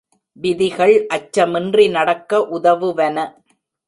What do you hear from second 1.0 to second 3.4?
அச்சமின்றி நடக்க உதவுவன.